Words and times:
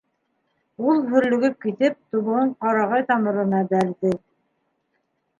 Ул, 0.91 1.01
һөрлөгөп 1.09 1.59
китеп, 1.65 1.97
тубығын 2.15 2.53
ҡарағай 2.65 3.05
тамырына 3.11 3.59
бәрҙе. 3.75 4.15